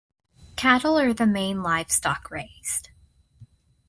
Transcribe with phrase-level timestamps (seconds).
[0.55, 2.89] Cattle are the main livestock raised.